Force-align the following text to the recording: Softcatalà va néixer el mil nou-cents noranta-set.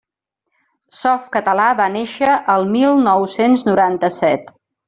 Softcatalà 0.99 1.67
va 1.81 1.87
néixer 1.97 2.31
el 2.57 2.67
mil 2.79 3.01
nou-cents 3.11 3.67
noranta-set. 3.73 4.55